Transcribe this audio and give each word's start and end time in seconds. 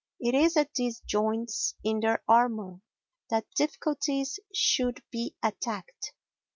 It 0.19 0.33
is 0.33 0.57
at 0.57 0.73
these 0.73 0.99
joints 1.01 1.75
in 1.83 1.99
their 1.99 2.23
armour 2.27 2.79
that 3.29 3.45
difficulties 3.55 4.39
should 4.51 5.03
be 5.11 5.35
attacked. 5.43 6.13